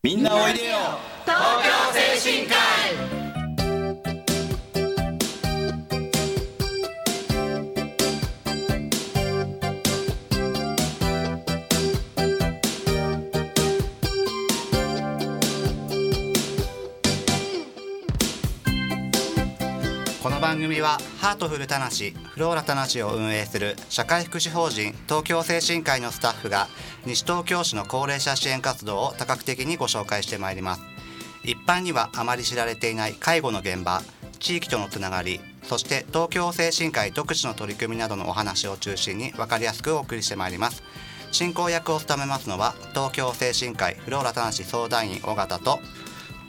[0.00, 0.76] みんなおいでよ。
[1.24, 2.67] 東京精神科
[20.48, 26.68] 番組はハートフルたなしフローラたなしを運営する社会福祉法人東京精神科医のスタッフが
[27.04, 30.82] 西東京市の高齢者支援活動を多角的にご紹介してまいります。
[31.44, 34.00] 一般にはあまり知られていない介護の現場
[34.38, 40.82] 地域とのつながりそして東京精神科医独自の取り組みなどのお話を中心に分かりやすくお送りしてまいります。
[41.30, 45.78] 進行役を務めますのは東京精神科医フローラたなし相談員尾形と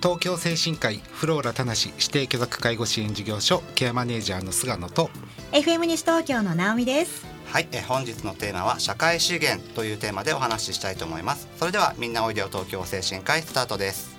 [0.01, 5.09] 東京精神科医フローラ田無指定居属介護支援事業所ケアマネージャーの菅野と
[5.51, 7.25] FM 西東京の直美です。
[7.47, 11.49] はい、えー本日のテーマは社会資源というテーマでお話ししたいと思います。
[11.57, 14.17] それではみんなおいでよ東京精神科医スタートです。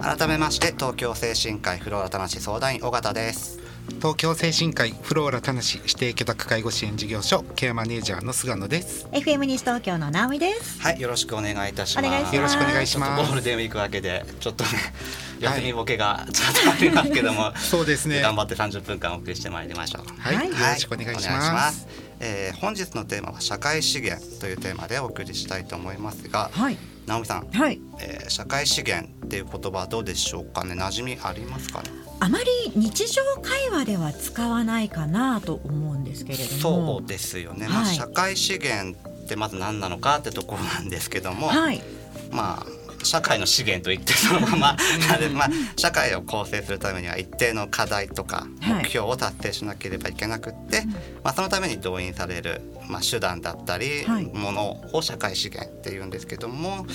[0.00, 3.60] 改めまして東京精神科医フローラ田無相談員尾形です
[3.96, 9.06] 東京精神科医フローラ田無指定居属介護支援事業所ケアマネージャーの菅野です。
[9.12, 10.80] FM 西東京の直美です。
[10.80, 12.06] はいよろしくお願いいたします。
[12.06, 12.36] お願いします。
[12.36, 13.22] よろしくお願いします。
[13.26, 14.70] ゴールデンウィーク明けでちょっとね
[15.40, 15.60] はい。
[15.60, 18.20] 休みボケがちょっとありますけども、 そうですね。
[18.20, 20.20] 頑張って30分間お送りしてまいりましょう。
[20.20, 20.48] はい、はい。
[20.48, 21.86] よろしくお願いします,、
[22.20, 26.76] えー本日のテーマは社会資源というテーマでお送りしたいと思いますが、はい。
[27.06, 27.80] 直美さん、はい。
[28.00, 30.74] えー社会資源っていう言葉はどうでしょうかね？
[30.74, 31.90] 馴染みありますかね？
[32.20, 36.60] あまり日常会話では使わないかなと思うんですけれども。
[36.60, 41.82] そうですよね、まあ、はい社会資源ってまず何なのかってところなんですけども、はい。
[42.30, 44.76] まあ社会の資源といってそのまま。
[45.08, 45.20] なん。
[45.20, 48.82] でまあ、社会を構成するためには一定の課題とかはい。
[48.82, 50.84] 目標を達成しなければいけなくって、
[51.22, 54.24] まあ、そのために動員される、まあ、手段だったり、はい。
[54.24, 56.86] ものを社会資源っていうんですけども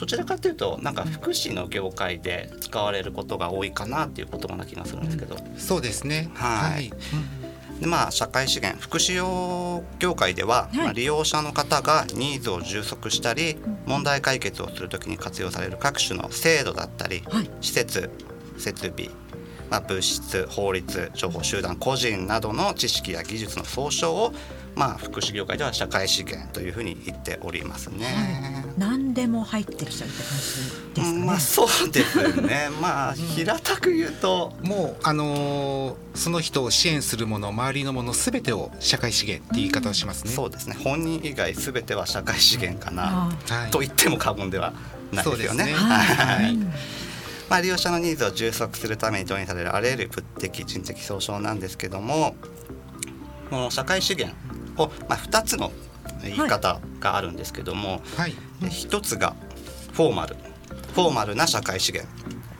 [0.00, 5.36] どちらかというとなんか福祉の業界で使われることが多いかなっていう言葉な気がするんですけど。
[5.58, 6.30] そうですね。
[6.32, 6.90] はい。
[7.80, 10.76] でまあ、社会資源福祉用業界では、はい。
[10.78, 17.50] まあ、利用者の方がニーズを充足したり、問題解決をするときに活用される各種の制度だったり、はい。
[17.60, 18.10] 施設
[18.56, 19.10] 設備、
[19.70, 24.32] まあ、物質法律情報集団個人などの知識や技術の総称を、
[24.74, 28.64] まあ、福祉業界では社会資源というふうに言っておりますね。
[28.78, 32.68] 何でも入ってきちゃうって感じですかね、まあそうですね。
[32.80, 40.76] まあ平たく言うと、もうあのーその人を支援するもの周りのものすべてを社会資源って言い方をしますね、そうですね。
[40.82, 43.70] 本人以外全ては社会資源かな、あはい。
[43.70, 44.72] と言っても過言では
[45.12, 45.36] ないですよね。
[45.36, 45.74] そうですね。
[45.74, 46.54] はい。
[46.54, 46.72] うん
[47.50, 52.36] まあ、利用者のニーズを充足するために動員されるあらゆる物的人的総称なんですけども
[53.50, 54.36] この社会資源
[54.76, 55.72] を、まあ、2つの
[56.22, 58.34] 言い方があるんですけども、はい。
[58.60, 59.34] で一つが
[59.92, 60.36] フォーマル。
[60.94, 62.12] フォーマルな社会資源。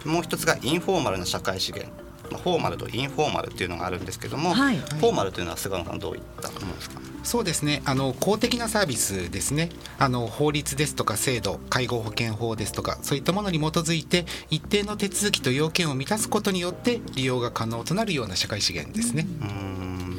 [0.05, 1.95] もう一つがインフォーマルな社会資源、
[2.31, 4.77] まあ、フォーマルとインフォーマルっていうのがあるんですけども、はい。
[4.77, 7.01] フォーマルというのは菅野さんどういったものですか？
[7.23, 7.83] そうですね。
[7.85, 9.69] あの公的なサービスですね。
[9.99, 19.47] あの法律ですとか制度介護保険法ですとかそういったものに基づいて一定の手続きと要件を満たすことによって利用が可能となるような社会資源ですね、うー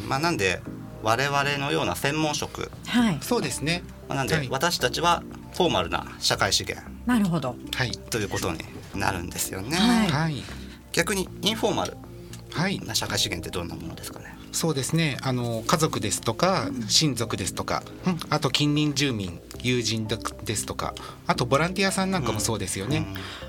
[0.06, 0.08] ん。
[0.08, 0.62] まあなんで
[1.04, 2.72] 我々のような専門職。
[2.88, 3.18] はい。
[3.22, 3.84] そうですね。
[4.08, 4.48] まあなんではい。
[4.50, 5.24] 私たちは
[5.54, 6.88] フォーマルな社会資源。
[7.06, 7.92] なるほどはい。
[7.92, 8.60] ということに
[8.96, 9.78] なるんですよね。
[9.78, 10.08] はい。
[10.10, 10.44] はい。
[10.92, 11.98] 逆にインフォーマル
[12.54, 12.80] はい。
[12.80, 14.31] な社会資源ってどんなものですかね？
[14.52, 15.18] そうですね。
[15.22, 20.94] あの家族ですとか親族ですとか、うんあと近隣住民友人ですとか
[21.28, 23.06] あとボランティアさんなんかもそうですよね、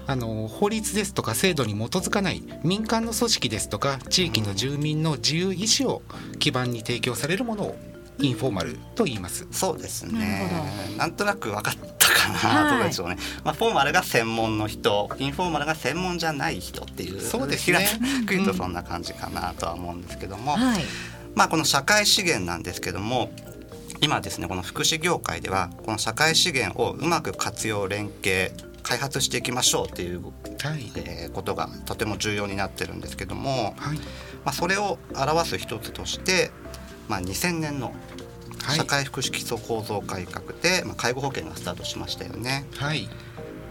[0.06, 6.02] あの法律ですとか制度に基づかない民間の組織ですとか地域の住民の自由意思を
[6.38, 7.76] 基盤に提供されるものを
[8.22, 9.46] インフォーマルと言います。
[9.50, 10.50] そうですね。
[10.96, 13.16] なんとなく分かったかはいな、どうでしょうね。
[13.44, 17.20] まあフォーマルが専門の人、インフォーマルが専門じゃない人っていう。
[17.20, 17.86] そうですね
[18.26, 20.84] く言うとそんな感じかなとは思うんですけども、はい
[21.34, 23.32] まあこの社会資源なんですけども。
[24.00, 28.50] 今ですねこの福祉業界ではこの社会資源をうまく活用連携
[28.82, 30.30] 開発していきましょうっていう、は
[30.76, 33.98] いえーことがとても重要になってるんですけども、はい
[34.44, 36.50] まあ、それを表す一つとして、
[37.08, 38.21] まあ、2000年のはい
[38.70, 42.66] 社会福祉基礎構造改革で、まあ、介護保険がスタートしましたよね。
[42.76, 43.08] はい。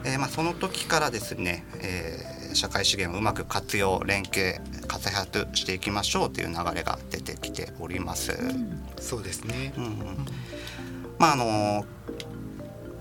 [0.04, 8.38] えーまあ、その時からですね、えー社会資源をうまく活用連携開発していきましょうという流れが出てきております。
[9.00, 9.74] そうですね。
[9.78, 10.26] うんうん。
[11.18, 11.86] まああの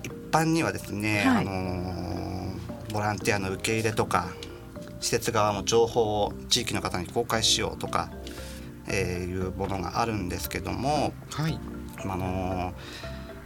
[0.02, 1.36] 一般にはですね、はい。
[1.38, 2.54] あの
[2.92, 4.28] ボランティアの受け入れとか
[5.00, 8.10] 施設側も情報を地域の方に公開しようとか、
[8.88, 11.58] えー、いうものがあるんですけども、はい
[12.04, 12.72] あの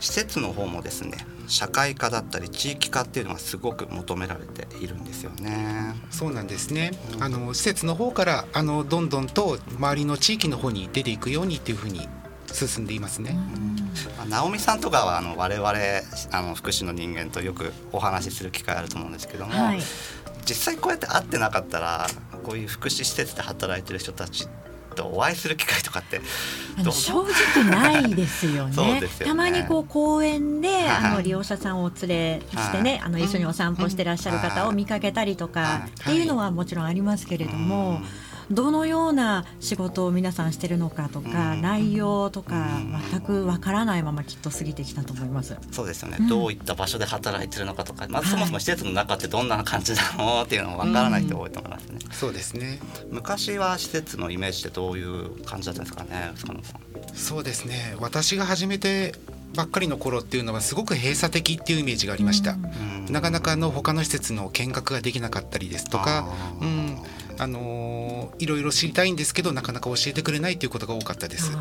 [0.00, 1.16] 施設の方もですね
[1.46, 5.94] 社会科だったり地域化っていうのがすごく求められているんですよね。
[6.10, 6.92] そうなんですね。
[7.20, 12.08] あの施設の方からあのどんどんと周りの地域の方に出ていくようにっていうふうに
[12.52, 13.36] 進んでいますね。
[14.16, 15.70] まあ、直美さんとかはあの我々
[16.32, 19.80] あの福祉の人間とよくお話しする機会あると思うんですけども、はい
[20.46, 22.06] 実際こうやって会ってなかったら
[22.42, 24.46] こういう福祉施設で働いてる人たち
[24.94, 26.20] とお会いする機会とかって
[26.82, 29.00] 正直ないですよね。
[29.00, 29.08] ね。
[29.24, 33.00] たまにこう公園ではい あの利用者さんをお連れしてね、はい。
[33.00, 35.88] あの一緒にお散歩してらっしゃる方を見かけたりとかはい。
[35.88, 38.00] っていうのはもちろんありますけれども、
[38.50, 45.56] どのような仕事を皆さんしてるのかとか、うん内容とかうん全くわからないままきっと過ぎてきたと思います。
[45.70, 51.98] そうですよね、うんどういった場所で働いてるのかとか、まずそもそもはい施設の中ってどんな感じなのっていうのもわからない人多いと思いますね。
[52.12, 52.80] そうですね。
[53.10, 56.80] 昔は施設のイメージってどういう感じだったんですかね、塚野さん。
[57.14, 57.96] そうですね。
[57.98, 59.14] 私が始めて
[59.54, 62.52] ばっかりの頃っていうのはすごく閉鎖的っていうイメージがありました。
[62.52, 63.06] うん。
[63.12, 66.26] なかなかあの他の施設の見学ができなかったりですとか、
[66.60, 66.98] うん、
[67.38, 68.04] あのー
[68.38, 71.52] いろいろ知りたいんですけどなかなか教えてくれないということが多かったです。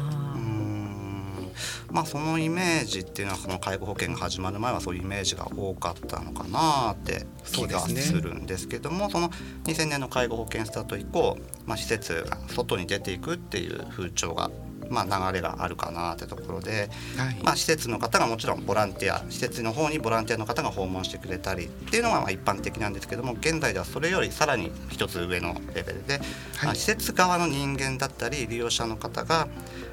[1.91, 9.29] まあそのイメージっていうのはその介護保険が始まる前はそういうイメージが多かったのかなって気がそうですねするんですけどもその
[9.65, 11.37] 2000年の介護保険スタート以降、
[11.67, 14.49] まあ、施設が外に出ていくっていう風潮が、
[14.89, 17.43] まあ、流れがあるかなってところで、はい。
[17.43, 26.19] まあ、施設の方がもちろんボランティア施設の方にボランティアの方が訪問してくれたりっていうのがまあ一般的なんですけども現在ではそれよりさらに一つ上のレベルで、
[26.63, 29.47] まあ、施設側の人間だったり利用者の方が、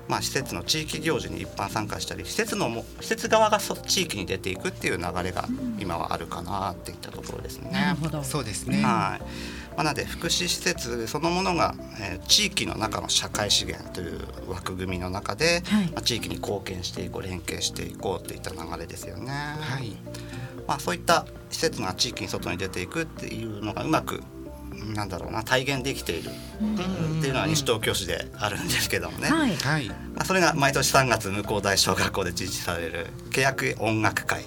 [0.08, 5.46] まあ、施設の地域行事に一般参加したり施設のも施設側がそ地域に出ていくっていう流れが
[5.78, 7.70] 今はあるかなっていったところですね。
[7.70, 8.22] ーなるほど。
[8.22, 8.82] そうですね。
[8.82, 19.30] はいまあ、なので福祉施設そのものが、えー地域の中の社会資源という枠組みの中で、はいまあ、地域に貢献していこう連携していこうといった流れですよね。
[19.30, 19.96] はい。
[20.66, 24.22] まあ、そういった施設が地域に外に出ていくっていうのがうまく
[24.94, 29.56] なんだろうな体現できているっていうのは西東京市であるんですけどもね、はい。
[29.56, 29.88] はい。
[29.88, 34.44] まあ、それが毎年3月向こう大小学校で実施される契約音楽会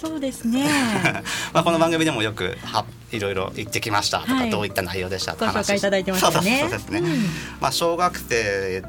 [0.00, 0.64] そうですね。
[1.52, 4.50] まあこの番組でもよくはいろいろ言ってきましたとか、はい。
[4.50, 6.60] どういった内容でしたご紹介いただいてましたね。
[6.60, 7.26] そうですね、うん。
[7.60, 8.82] まあ小学生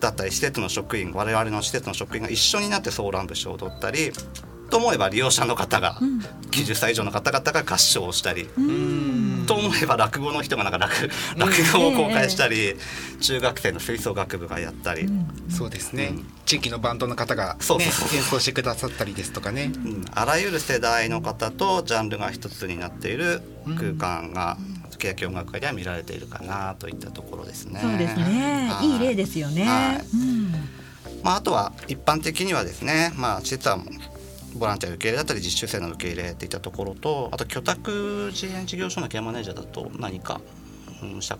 [0.00, 4.12] だったり施設の職員我々の施設の職員が一緒になってソーラン節を踊ったり
[4.70, 6.20] と思えば利用者の方が、ん。
[6.50, 9.44] 90歳以上の方々が合唱をしたり、うん。
[9.46, 12.76] と思えば落語の人がなんか落落語を公開したり、
[13.20, 15.08] 中学生の吹奏楽部がやったり、
[15.48, 16.26] そうですね、うん。
[16.44, 19.72] 地域のバンドの方が、ね、そうそうそう演奏してくださったりですとかね。
[19.74, 20.04] うん。
[20.12, 23.42] あらゆる世代の方とジャンルが一つになっている
[23.76, 24.56] 空間が
[24.98, 27.80] 欅音楽会では見られているかなといったところですね。
[27.82, 28.68] そうですね。
[28.70, 28.88] はい。
[28.88, 29.64] いい例ですよね。
[29.64, 30.06] はい。
[30.16, 30.52] うん。
[31.22, 33.78] まあ、あとは一般的にはですね、まあ、施設は
[34.56, 40.40] ボランティア受け入れだったり実習生の受け入れっていったところとあと居宅支援事業所のケアマネージャーだと何か、
[41.02, 41.36] うん、社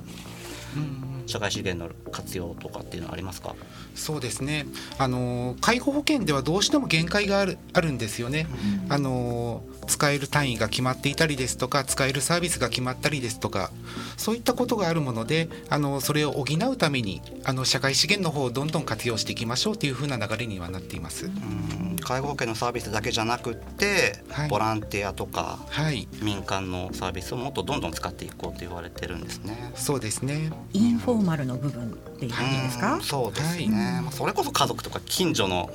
[1.26, 3.54] 社会資源の活用とかっていうのはありますか、
[3.94, 4.66] そうですね。
[4.98, 8.46] あの介護保険ではどうしても限界があるあるんですよね。
[8.88, 13.70] あの使える単位が決まっていたりですとか使えるサービスが決まったりですとか
[14.16, 21.26] そういったことがあるものであのそれを補うためにあの社会資源の方をどんどん活用していきましょうというふうな流れにはなっています。
[21.26, 29.72] うん、介護保険のサービスだけじゃなくって、はいボランティアとかはい、民間のサービスをもっとどんどん使っていこうと言われてるんですね。
[29.74, 30.50] そうですね。
[30.72, 32.94] インフォーマルの部分っていう感じですか？
[32.94, 33.02] うん。
[33.02, 34.02] そうですね、はい。
[34.02, 35.70] まあそれこそ家族とか近所の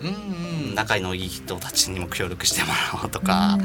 [0.00, 3.58] うんうん、仲のいい人たちにも協力してもらおうとか、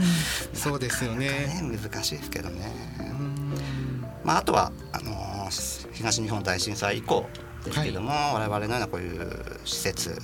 [0.52, 1.28] そうですよね。
[1.28, 2.72] ね難しいですけどね。
[3.00, 4.04] うん。
[4.24, 7.30] まあ、あとはあのー東日本大震災以降
[7.64, 9.30] ですけども、我々のようなこういう
[9.64, 10.20] 施設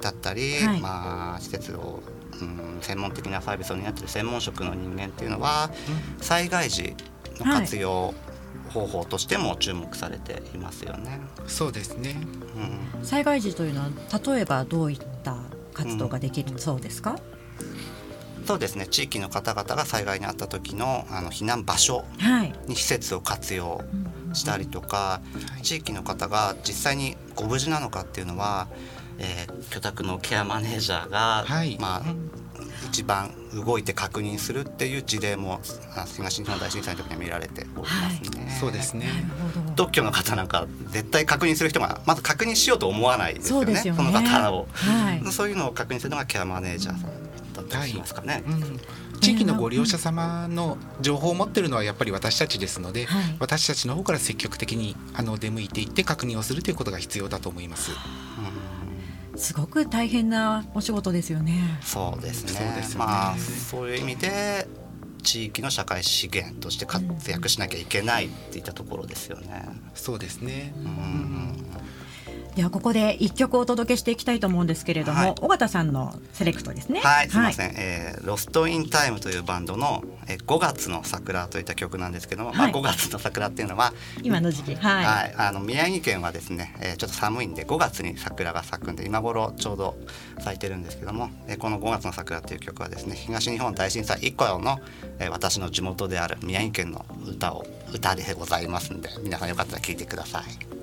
[0.00, 0.80] だったり、はい。
[0.80, 2.00] まあ、施設を、
[2.40, 5.72] うん、専門的なサービスを担っている専門職の人間っていうのは
[6.20, 6.94] 災害時
[7.40, 8.14] の活用
[8.70, 11.20] 方法としても注目されていますよね。
[11.46, 12.16] そうですね。
[12.96, 13.88] うん災害時というのは
[14.34, 15.36] 例えばどういった
[15.74, 17.18] 活動ができるそうですか？
[18.46, 22.52] そうですね地域の方々が災害に遭った時のあの避難場所はい。
[22.66, 23.82] に施設を活用
[24.32, 25.20] したりとか、
[25.62, 28.68] 地域の方が実際にご無事なのかっていうのは、
[29.18, 32.30] えー居宅のケアマネージャーが、はいまあうん
[32.90, 35.60] 一番動いて確認するっていう事例も
[35.96, 38.56] あ東日本大震災の時には見られておりますね。
[38.60, 39.06] そうですね。
[39.76, 44.04] 特許の方なんか絶対確認する人がまず確認しようと思わないですよねそうですよね。
[44.04, 45.32] の方を、はい。
[45.32, 47.10] そういうのを確認するのがケアマネージャーさん
[47.54, 48.42] だったりしますかね。
[48.46, 48.80] うん
[49.20, 57.90] 地域のご利用者様の情報を持ってるのはやっぱり私たちですので、はい私たちの方から積極的にあの出向いていって確認をするということが必要だと思います。
[59.38, 61.78] すごく大変なお仕事ですよね。
[61.82, 62.50] そうですね。
[62.50, 64.66] そうですよねまあそういう意味で
[65.22, 69.68] 地域の社会資源として活躍しなきゃいけないっていったところですよね。
[69.94, 70.72] そうですね。
[70.76, 71.64] うん
[72.58, 75.34] ではここで一曲お届けしていきたいと思うんですけれども、はい。
[75.42, 76.98] 尾形さんのセレクトですね。
[76.98, 83.92] はい、すみません、えーロストインタイムというバンドの、えー、5月の桜といった曲なんですけども、まあはい5月の桜っていうのは、
[84.24, 85.04] 今の時期、はい。
[85.04, 89.96] はい、あの宮城県はですね、えーちょっと寒いんで5月に桜が咲くんで今頃ちょうど
[90.40, 94.80] 咲いてるんですけども、えーこの5月の桜っていう曲はですね東日本大震災以降の、
[95.20, 100.77] えー私の地元である宮城県の歌を歌でございますんで皆さんよかったら聴いてください。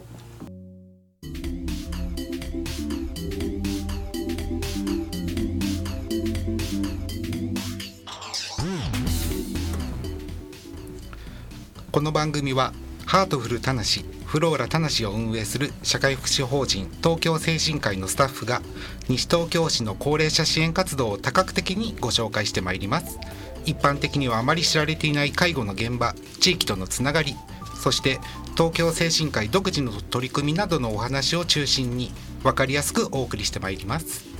[11.95, 12.73] この番組は
[13.05, 18.61] ハートフルたなしフローラたなしを運営する社会福祉法人東京精神科医のスタッフが
[19.07, 23.17] 西東京市の高齢者支援活動を多角的にご紹介してまいります。
[23.63, 27.33] 一般的にはあまり知られていない介護の現場地域とのつながり
[27.81, 28.19] そして
[28.57, 32.11] 東京精神科医独自の取り組みなどのお話を中心に
[32.43, 34.34] 分かりやすくお送りしてまいります。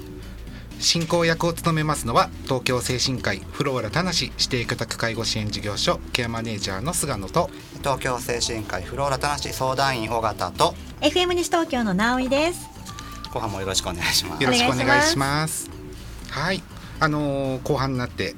[0.79, 12.67] 進行役を務めますのは東京精神科医フローラたなし指定居宅介護支援事業所ケアマネージャーの菅野と東京精神科医フローラたなし相談員尾形と FM 西東京の直井です。
[13.32, 14.50] 後半もよろしくお願いしますよ。
[14.50, 15.70] ろしくおお願いします。
[16.29, 16.63] はい、
[17.00, 18.34] あのー後半になって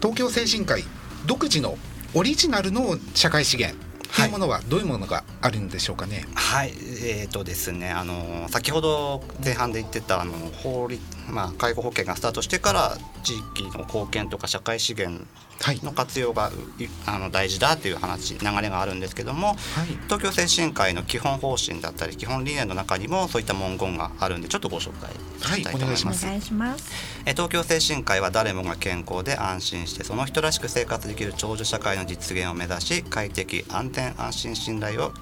[0.00, 0.84] 東京精神科医
[1.26, 1.76] 独自の
[2.14, 3.76] オリジナルの社会資源
[4.14, 6.26] というものはどういうものがあるんでしょうかね。
[6.34, 6.72] はい、
[7.02, 15.24] えーとですね、あの先ほど前半で言ってたあの法律、まあ介護保険がスタートしてから地域の貢献とか社会資源
[15.60, 19.56] はい、の活用がいあの大事だという話流れがあるんですけども、はい、
[20.04, 26.26] 東京精神科医の基本方針だったり基本理念の中にもそういった文言があるんでちょっとご紹介したいと思います。
[26.26, 26.36] はい。
[26.36, 35.12] えー東京精神科医は誰もが健康で安心してその人らしく生活できる長寿社会の実現を目指し快適安全安心信頼を、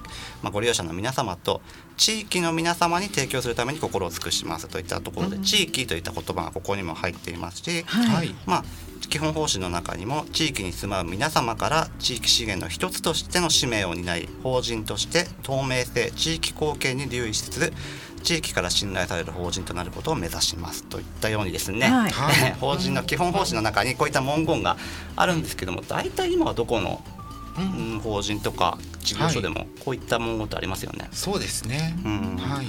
[0.45, 1.59] まあ、ご利用者の皆様と
[1.97, 4.67] 地域の皆様に提供するために心を尽くします。
[4.67, 8.07] といったところで、地域といった言葉がここにも入っていますし、はい。
[8.07, 8.65] はい、まあ
[9.09, 17.73] 基本方針の中にも地域に住まう皆様から地域資源の一つとしての使命を担い法人として透明性地域貢献に留意しつつ
[18.23, 20.83] 地域から信頼される法人となることを目指します。
[20.83, 22.11] といったようにですね、はい。
[22.11, 24.77] は い法人の基本方針の中にこういった文言が
[25.15, 27.03] あるんですけども大体今はどこの、
[28.03, 31.07] 法人とか事業所でもこういった文言ってありますよね。
[31.11, 31.95] そうですね。
[32.03, 32.65] うんはい、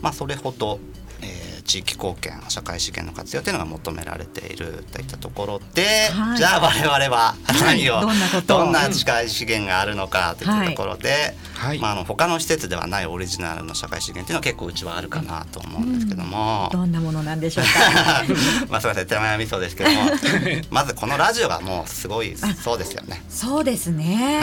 [0.00, 0.78] まあ、それほど、
[1.22, 16.68] えー地域貢献社会資源の活用というのが求められているといったところで、はいじゃあ我々は何を、どんなどんな社会資源があるのかといったところで、はいまあ、あの他の施設ではないオリジナルの社会資源というのは結構うちはあるかなと思うんですけども。
[16.72, 18.24] どんなものなんでしょうか？
[18.70, 19.96] まあすみません手前味噌ですけども
[20.70, 23.22] まずこのラジオがもうすごいそうですよね。
[23.28, 24.40] そうですね。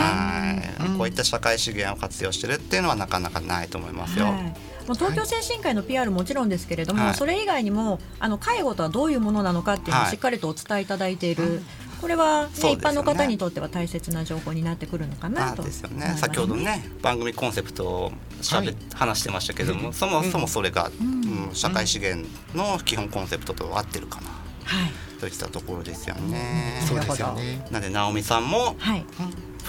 [0.79, 4.25] はい、こういった社会資源を活用してるっていうのはなかなかないと思いますよ。
[4.25, 4.53] はい
[4.87, 7.13] もう東京精神科医の PR もちろんですけれども、はい。
[7.13, 10.11] それ以外にもあの介護とはどういうものなのかっていうのをはい。
[10.11, 11.61] しっかりとお伝えいただいている、
[12.01, 12.71] これは、ねね。
[12.71, 15.71] 一般の方にとっては大切な情報になってくるのかなとね。
[16.17, 18.75] 先ほどね番組コンセプトをしゃべ、はい。
[18.93, 21.49] 話してましたけども、そもそもそれが、うん。
[21.53, 24.27] 社会資源の基本コンセプトと合ってるかな。
[24.63, 24.91] はい。
[25.19, 26.81] といったところですよね。
[26.87, 27.65] そうですよね。
[27.71, 29.05] なんで直美さんもはい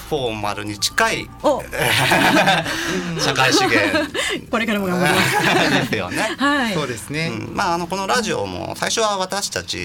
[0.09, 1.63] フォーマルに近いお。
[3.21, 3.79] 社会資源。
[4.51, 5.71] これからも頑張ります。
[5.85, 6.35] ですよね。
[6.39, 6.75] はい。
[6.75, 7.31] そうですね。
[7.31, 7.55] うん。
[7.55, 9.79] まあ、あのこのラジオも最初は私たち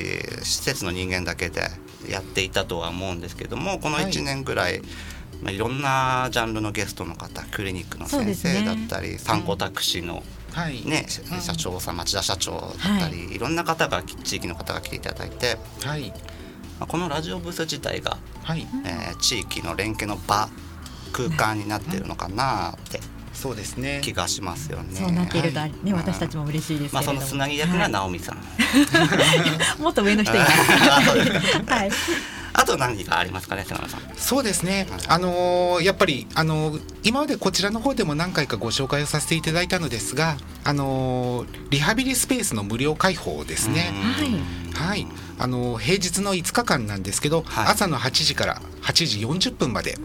[0.44, 1.70] 施設の人間だけで
[2.08, 4.06] やっていたとは思うんですけどもこのはい。
[4.06, 4.82] 1年ぐらい、
[5.42, 11.06] まあ、いろんなジャンルのゲストの方クリニックの先生だったり、参考タクシーの、はい、ね
[11.42, 16.33] 社長さん町田社長だったり、い、ろんな方が地域の方が来ていただいて、はい、まあ、
[16.80, 20.50] このラジオブース自体が、はい、えー地域の連携の場
[21.14, 23.00] 空間になってるのかなって
[23.34, 24.00] そうですね。
[24.04, 25.00] 気がしますよね。
[25.00, 28.42] そうなっていると、はね私たちも嬉しいですけまあ、れども、そのつなぎ役が直美さん、は
[29.78, 30.52] いもっと上の人います。
[31.72, 31.92] はい。
[32.54, 33.66] あ と何かありますかね。
[34.16, 43.92] そうですね、あのーやっぱり、あのー今までこちらの方でも何回かご紹介をさせていただいたのですが、あのーリハビリスペースの無料開放ですね。
[44.16, 45.08] はいはい、
[45.40, 47.66] あのー平日の5日間なんですけど、はい。
[47.68, 48.94] 朝の8時から8
[49.40, 49.98] 時40分まで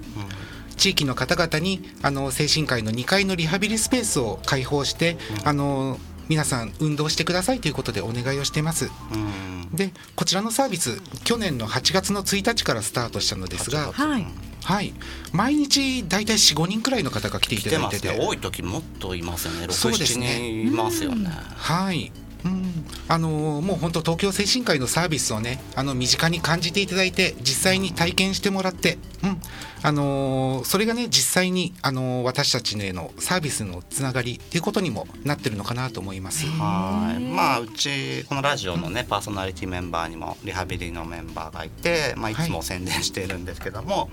[0.78, 8.90] 地域の方々にあの精神科医の2階のリハビリスペースを開放して、あの皆さん運動してくださいということでお願いをしてます。
[9.12, 9.68] うん。
[9.75, 14.26] でこちらのサービス去年の8月の1日からスタートしたのですがはい。
[14.64, 14.92] はい。
[15.32, 18.08] 毎日大体45人くらいの方が来ていただいてて。
[18.08, 18.26] ますね。
[18.26, 19.66] 多い時もっといますよね。
[19.66, 20.37] 67そうですね。
[20.37, 21.30] 人いますよね。
[21.56, 22.12] はい、
[22.45, 22.73] うん、
[23.09, 29.40] あのーもう本当東京精神科医のサービスをねあの身近に感じていただいて実際に体験してもらって、うん。
[29.83, 36.47] あのーそれがね実際に、あのー私たちへのサービスのつながりっていうことにもなってるのかなと思います。
[36.47, 37.23] はい。
[37.23, 42.35] まあうちこのラジオのねパーソナリティメンバーにもリハビリのメンバーがいて、まあ、い。
[42.35, 44.11] つも宣伝しているんですけども、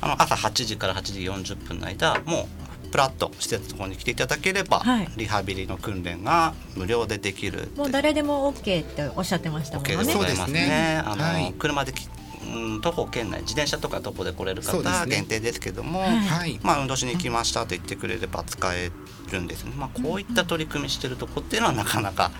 [0.00, 2.46] あの朝8時から8時40分の間もう
[2.94, 10.04] プラッと施設の方に来ていただければ、はいリハビリの訓練が無料でできるもう誰でも OK っておっしゃってましたもん OK ね。
[10.04, 10.52] でございますね。
[10.52, 12.08] そうですねあの、はい車でき、
[12.54, 18.92] うん、徒歩圏内自転車とか徒歩で来れる方限定ですけども、はいはい、まあ運動しに来ましたと言ってくれれば使え
[19.32, 19.72] るんですね。
[19.76, 22.30] まあこういった取り組みしてるとこっていうのはなかなか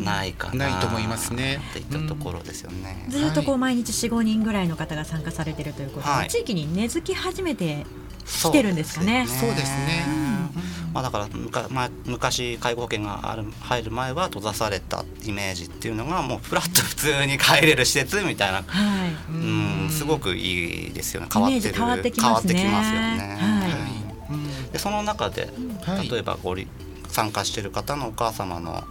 [0.00, 0.70] ないかな。
[0.70, 3.04] ないと思いますねっていったところですよね。
[3.10, 7.84] ずっとこう毎日4、5人ぐらいの方が参加されてるということで、はい地域に根付き始めて
[8.28, 9.26] 来てるんですかね。
[9.26, 10.06] そうですね。
[10.92, 18.62] まあだからむか、まあ、昔介護保険がある入る前は閉ざされたイメージっていうのがもうフラッと普通に帰れる施設みたいな。
[18.62, 19.10] はい。
[19.30, 19.90] うん。
[19.90, 21.28] すごくいいですよね。
[21.32, 22.54] 変わってるイメージ変わってきますね。
[22.54, 23.68] 変わってきますよね、は
[24.30, 24.34] い。
[24.34, 24.72] うん。
[24.72, 25.50] でその中で、
[25.82, 26.08] はい。
[26.08, 26.68] 例えばごり
[27.08, 28.84] 参加してる方のお母様の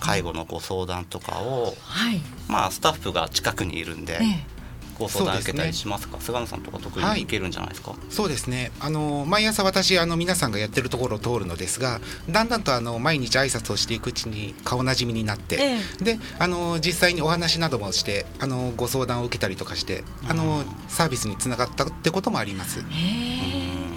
[0.00, 2.20] 介護のご相談とかを、はい。
[2.48, 4.54] まあスタッフが近くにいるんで、ええ
[4.98, 7.18] ご相談受けたりそうしますか菅野さんとか特はい。
[7.18, 8.70] にいけるんじゃないですか、そうですね。
[8.80, 15.58] あの毎朝私あの皆さんがやってるところを通るのですがだんだんとあの毎日挨拶をしていくうちに顔なじみになって、
[16.00, 22.84] えであの実際にお話などもしてあのご相談を受けたりとかしてあのサービスにつながったってこともあります。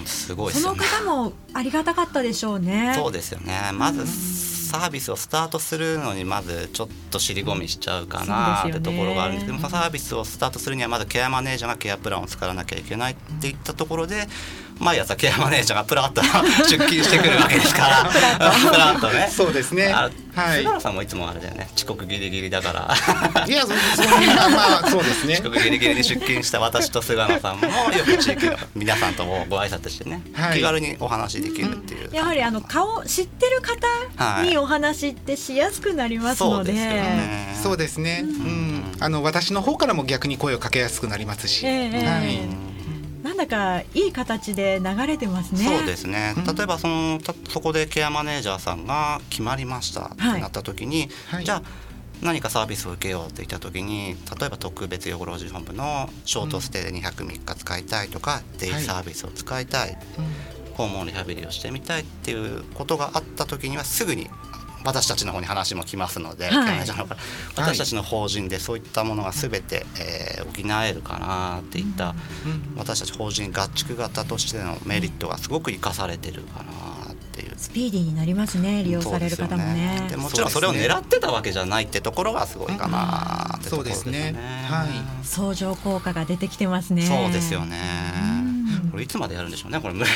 [0.04, 2.94] すごいですその方もありがたかったでしょうね。
[2.96, 3.70] そうですよね。
[3.74, 4.06] まず
[4.68, 14.26] サービスをスタートするのにまずちょっと尻込みしちゃうかなってところがあるんですけどもサービスをスタートするにはまずケアマネージャーがケアプランを作らなきゃいけないっていったところで
[14.78, 18.10] 毎朝ケアマネージャーがプラッと出勤してくるわけですから。
[18.10, 19.08] プラッと。
[19.08, 19.28] ね。
[19.30, 19.92] そうですね。
[19.92, 20.58] あはい。
[20.58, 21.68] 菅野さんもいつもあれだよね。
[21.76, 23.46] 遅刻ギリギリだから。
[23.46, 25.34] いやそそんなまあそうですね。
[25.34, 30.58] 遅刻ギリギリに出勤した私と菅野さんもよく地域の皆さんともご挨拶してね、はい。
[30.58, 36.72] 気軽にお話できるっていう、やはりあの顔知ってる方にお話ってしやすくなりますので。
[36.72, 37.58] そうですよね。
[37.62, 42.06] そうですね、うん、あの私の方からも逆に声をかけやすくなりますし、ええ。
[42.06, 42.38] はい、
[43.28, 45.62] なんだかいい形で流れてますね。
[45.62, 51.44] そうですね、例えばそのたそこでケアマネージャーさんが決まりましたってなった時に、はい。
[51.44, 51.62] じゃあ
[52.22, 59.98] 何かサービスを受けようって言った時に例えば特別養護老人ホームのショートステイで2泊3日使いたいとか、デイサービスを使いたい、
[60.72, 64.30] 訪問リハビリをしてみたいっていうことがあった時にはすぐに
[64.84, 66.78] 私たちの方に話も来ますので、はい。
[67.56, 72.14] 私たちの法人でそういったものが全て、えー補えるかなっていった、
[72.76, 77.54] 私たち法人合宿型としてのメリットがすごく生かされてるかなっていう。
[77.56, 79.90] スピーディーになりますね利用される方もね。
[79.90, 84.10] ですよでもちろんそれを狙ってたわけじゃないってところがすごいかなってところですね。
[84.10, 84.66] そうですね。
[84.68, 84.88] はい。
[85.24, 87.02] 相乗効果が出てきてますね。
[87.02, 87.78] そうですよね
[88.98, 89.80] れいつまでやるんでしょうね。
[89.80, 89.94] これ。
[89.94, 90.10] 無 料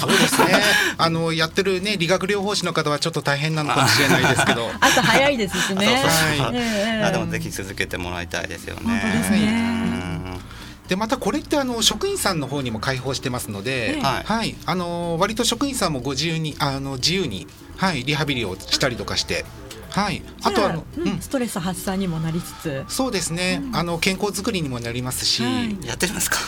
[0.00, 0.62] そうですね。
[0.98, 4.70] あのやってるね理学療法士の方はちょっと大変なのかもしれないですけど。
[4.80, 5.86] 朝早いですしね。
[5.86, 6.46] そうそうそう。
[6.46, 6.56] はい。
[6.56, 7.04] ええ。
[7.04, 8.80] あでもぜひ続けてもらいたいですよね。
[8.84, 9.38] 本当ですね。
[9.38, 10.40] うん。
[10.88, 14.02] でまたこれってあの職員さんの方にも開放してますので、ええ。
[14.02, 14.54] はい。
[14.66, 19.44] あの割と職員さんもご自由にあの自由に、はい、リハビリをしたりとかして、
[19.90, 22.84] はい、あとあの、うんストレス発散にもなりつつ。
[22.88, 25.86] そうですね、あの健康づくりにもなりますし、はい。
[25.86, 26.38] やってるんですか？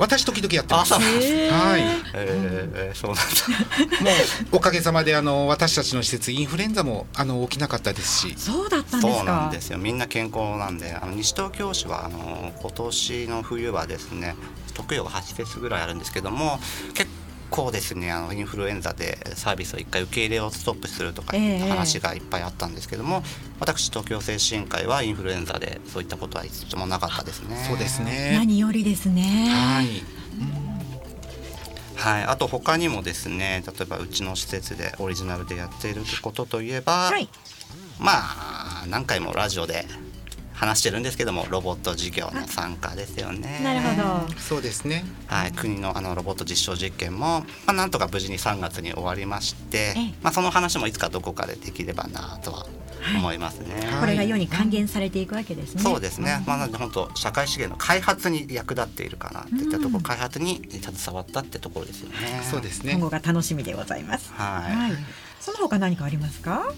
[0.00, 0.94] 私時々やってます。
[0.94, 1.02] はい、
[2.14, 4.10] えー、そうなんだ。
[4.10, 4.10] も
[4.52, 9.14] うおかげさまであの私たちの施設インフルエンザもあの起きなかったですし、そうだったんですか？
[9.18, 9.78] そうなんですよ。
[9.78, 14.34] みんな健康なんで、あの西東京市はあの今年の冬はですね、
[14.72, 16.58] 特養が8フェスぐらいあるんですけども、
[16.94, 17.19] 結構
[17.70, 23.22] ですね、あのインフルエンザでサービスを一回受け入れをストップするとか話がいっぱいあったんですけども、
[23.58, 27.62] 私東京精神科医はインフルエンザでそういったことは一度もなかったですね。
[27.68, 28.02] そうです。
[28.02, 28.32] ね。
[28.34, 30.02] 何よりですねはい、
[31.96, 32.24] はい。
[32.24, 37.28] あと他にもですね、例えばうちの施設でオリジナルでやっていることといえば、はい
[37.98, 39.84] まあ何回もラジオで
[40.60, 43.60] 話してるんですけどもロボット事業の参加ですよね。
[43.64, 44.38] なるほど。
[44.38, 45.04] そうですね。
[45.26, 52.66] はい、国のあのロボット実証実験も、まあ、なんとか無事に3月に終わりましてええ、まあ、その話もいつかどこかでできればなとは
[53.16, 53.74] 思いますね。
[53.86, 55.82] はいこれが世に還元されていくわけですね。
[55.82, 60.02] そうですね、まあ、なので本当社会資源の開発に役立っているかなっていったところ、うん。
[60.02, 62.16] 開発に携わったってところですよね。
[62.50, 62.92] そうですね。
[62.92, 63.06] 今。
[63.06, 64.30] 後が楽しみでございます。
[64.34, 64.74] はい。
[64.74, 64.92] はい。
[65.40, 66.70] その他何かありますか？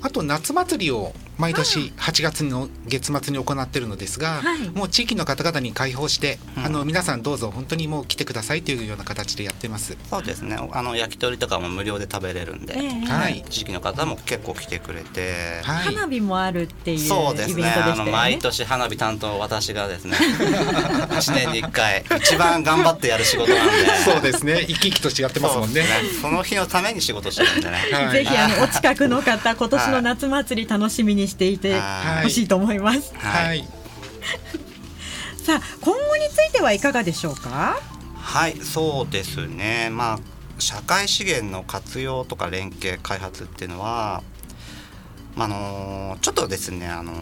[0.00, 4.68] あと夏祭りを毎年8月の月末に行ってるのですが、はい。
[4.70, 6.64] もう地域の方々に開放して、うん。
[6.66, 9.96] あの皆さんどうぞ本当にもう来てくださいというような形でやってます。
[10.10, 10.56] そうですね。
[10.72, 13.06] あの焼き鳥とかも無料で食べれるんで、ええ。
[13.06, 13.44] はい。
[13.48, 15.94] 地域の方も結構来てくれて、はい。
[15.94, 17.62] 花火もあるっていうイベントそうですね。
[17.62, 17.70] ね。
[17.70, 23.72] あの毎年花火担当私がですね 1年に1回一番頑張ってやる仕事なんで。
[24.04, 24.64] そうですね。
[24.68, 25.80] 生き生きと違ってますもんね。
[25.80, 25.88] ね。
[26.20, 27.76] その日のために仕事してるんでね。
[27.92, 28.12] はい。
[28.12, 33.12] ぜひあのお近くの方今年の夏祭り楽しみにしていてはいほしいと思います。
[33.16, 33.66] はい。
[35.44, 37.78] さあ今後についてはいかがでしょうか？
[38.16, 40.18] はいそうですねまあ
[40.58, 44.22] 社会資源の活用とか連携開発っていうのは、
[45.34, 47.12] まああのちょっとですねあの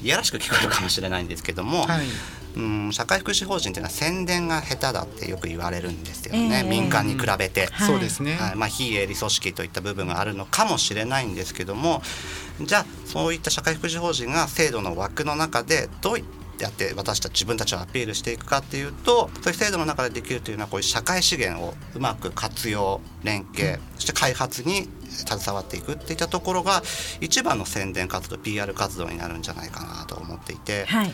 [0.00, 2.06] いやらしく聞こえるかもしれないんですけども、はい。
[2.56, 7.66] うん社会福祉法人っていうのは宣伝が下手だってよく言われるんですよね、ええ民間に比べて。
[7.66, 8.34] はいそうですね。
[8.34, 12.02] はいまあ、非営利組織といった部分があるのかもしれないんですけども
[12.60, 16.18] じゃあそういった社会福祉法人が制度の枠の中でどう
[16.58, 26.82] やって私たち自分たちをアピールしていくかっていうとそういう制度の中でできるというのはこういう社会資源をうまく活用連携そして開発に携わっていくっていったところが
[27.20, 30.84] 一番の宣伝活動 PR 活動になるんじゃないかなと思っていて。
[30.86, 31.12] はい。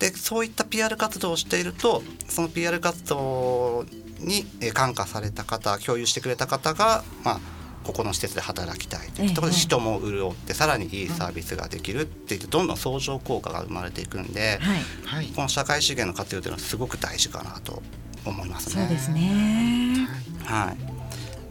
[0.00, 3.84] でそういった PR 活動をしているとその PR 活動
[4.18, 7.40] にえー感化された方共有してくれた方が、まあ、
[7.84, 14.80] ここの施設で働きたいというところでええ人も潤ってさらにいいサービスができるっていってどんどん相乗効果が生まれていくんで、はい。
[15.04, 15.26] はい。
[15.34, 17.82] この社会資源の活用というのはすごく大事かなと
[18.24, 18.82] 思いますね。
[18.82, 20.08] そうですね。
[20.44, 21.00] はい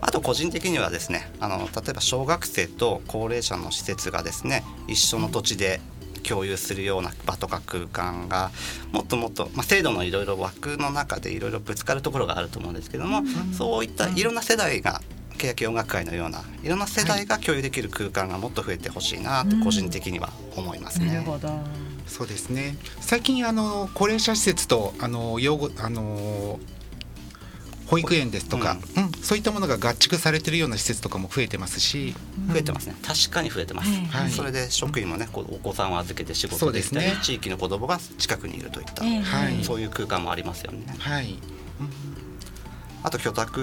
[0.02, 5.82] あと個人的にはですねあの例えば小学生と高齢者の施設がですね一緒の土地で
[6.20, 8.52] 共有するような場とか空間が
[8.92, 15.02] もっともっと、まあ、制度のいろいろ枠の中でいろいろぶつかるところがあると思うんですけども、そういったいろんな世代が
[15.38, 21.08] 欅音楽会のようないろんな世代が共有できる空間がもっと増えてほしいなと個人的には思いますね。
[21.08, 21.50] なるほど。
[22.08, 22.76] そうですね。
[23.00, 26.60] 最近あの高齢者施設とあの養護あの
[27.90, 29.12] 保育園ですとか、うん。
[29.24, 32.14] そういったものが合築されてるような施設とかも増えてますし、
[32.52, 32.96] 増えてますね。
[33.02, 34.32] 確かに増えてます、はい。
[34.32, 37.20] それで職員もねこうお子さんを預けて仕そうで事ですきたり、ね。
[37.22, 39.22] 地域の子供が近くにいるといった、ええ。
[39.22, 39.64] はい。
[39.64, 40.86] そういう空間もありますよね。
[41.00, 41.38] はい。
[43.02, 43.62] あと居宅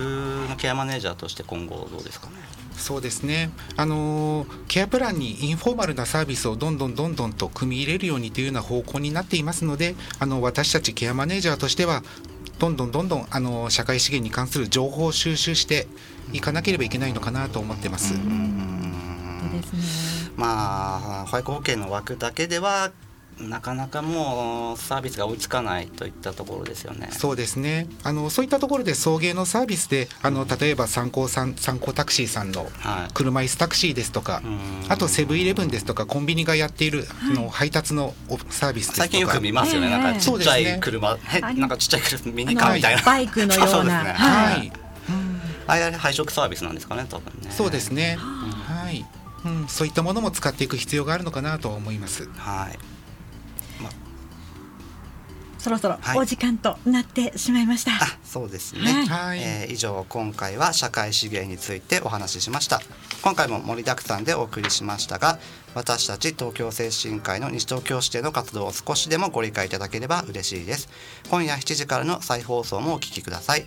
[0.49, 2.33] のケアマネージャーとして今後どうですかね。
[2.77, 3.51] そうですね。
[3.77, 12.03] あのーケアプランにインフォーマルなサービスをどんどんどんどんと組み入れるようにというような方向になっていますので、あの私たちケアマネージャーとしては
[12.59, 15.87] どんどんどんどんあの社会資源に関する情報を収集して
[16.33, 18.15] いかなければいけないのかなと思ってます。
[18.15, 20.33] そうですね。
[20.37, 22.93] まあ保育保険の枠だけでは
[23.41, 27.11] なかなかもうサービスが追いつかないといったところですよね。
[27.13, 27.87] そうですね。
[28.03, 33.13] あのそういったところで送迎のサービスで、あの例えば参考さん参考タクシーさんのはい。
[33.13, 38.97] 車椅子タクシーですとか、うんあとセブンイレブンですとかコンビニがやっている、あの配達のおサービスですとか。
[39.03, 39.89] 最近よく見ますよね。
[39.89, 43.03] ええなんかちっちゃい車、へあなんかちっちゃい車ミニカーみたいな。
[43.03, 44.13] バイクのような そうですね。
[44.13, 44.73] ははいい。
[45.69, 47.51] ああいう配食サービスなんですかね多分ね。
[47.51, 48.17] そうですね。
[48.19, 49.05] はい。
[49.45, 52.29] うん、そういったものも使っていく必要があるのかなと思います。
[52.37, 52.96] はい。
[55.67, 56.19] そろそろはい。
[56.19, 57.91] お時間となってしまいました。
[57.91, 59.07] あそうですね、はい。
[59.07, 59.39] はい。
[59.41, 62.81] えー以上今回は社会資源についてお話ししました。
[63.23, 65.41] 今回も盛りだくさんでお送りしましたが
[65.75, 70.89] 私たち東京精神科医の西東京支店の活動を少しでもご理解いただければ嬉しいです。
[71.31, 73.65] 今夜7時からの再放送もお聞きください。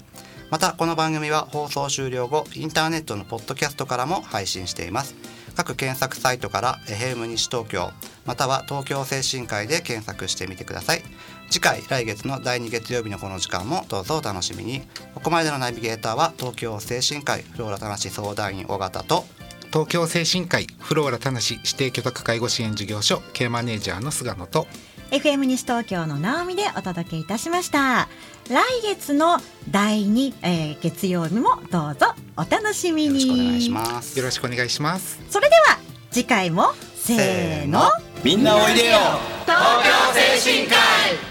[0.50, 5.16] またこの番組は放送終了後インターネットのポッドキャストからも配信しています。
[5.56, 7.92] 各検索サイトから「エヘム西東京」
[8.26, 11.04] または東京精神科医で検索してみてください
[11.50, 14.82] 次回来月の第2月曜日のこの時間もどうぞお楽しみに。
[15.16, 19.26] ここまでのナビゲーターは東京精神科医フローラ田無相談員尾形と。
[19.72, 24.68] 東京精神科医フローラ田無指定居宅介護支援事業所ケアマネージャーの菅野と。
[25.10, 28.08] FM 西東京の直美でお届けいたしました。
[28.48, 29.38] 来月の
[29.72, 34.20] 第2、えー月曜日もどうぞお楽しみよろにしくお願いします。
[34.20, 35.20] よろしくお願いします。
[35.32, 35.80] それでは
[36.12, 37.90] 次回もせーの。
[38.24, 38.98] みんなおいでよ。
[39.46, 41.29] 東京